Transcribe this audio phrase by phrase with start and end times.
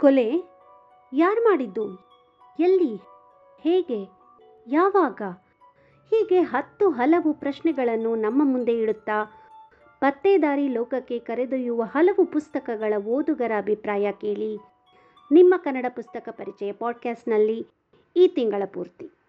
[0.00, 0.28] ಕೊಲೆ?
[1.12, 1.84] ಯಾರು ಮಾಡಿದ್ದು?
[2.60, 2.96] ಎಲ್ಲಿ?
[3.60, 4.00] ಹೇಗೆ?
[4.66, 5.22] ಯಾವಾಗ?
[6.10, 9.24] ಹೀಗೆ ಹತ್ತು ಹಲವು ಪ್ರಶ್ನೆಗಳನ್ನು ನಮ್ಮ ಮುಂದೆ ಇಡುತ್ತಾ
[10.00, 14.56] ಪತ್ತೇದಾರಿ ಲೋಕಕ್ಕೆ ಕರೆದೊಯ್ಯುವ ಹಲವು ಪುಸ್ತಕಗಳ ಓದುಗರ ಅಭಿಪ್ರಾಯ ಕೇಳಿ
[15.32, 17.66] ನಿಮ್ಮ ಕನ್ನಡ ಪುಸ್ತಕ ಪರಿಚಯ ಪಾಡ್ಕ್ಯಾಸ್ಟ್ನಲ್ಲಿ
[18.16, 19.15] ಈ ತಿಂಗಳ ಪೂರ್ತಿ.